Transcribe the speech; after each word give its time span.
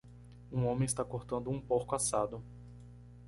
Um 0.51 0.65
homem 0.65 0.87
está 0.87 1.05
cortando 1.05 1.51
um 1.51 1.61
porco 1.61 1.93
assado. 1.93 2.43